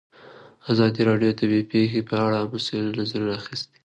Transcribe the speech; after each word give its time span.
ازادي 0.71 1.01
راډیو 1.09 1.31
د 1.33 1.37
طبیعي 1.39 1.63
پېښې 1.71 2.01
په 2.09 2.15
اړه 2.25 2.37
د 2.41 2.45
مسؤلینو 2.53 2.97
نظرونه 2.99 3.33
اخیستي. 3.41 3.77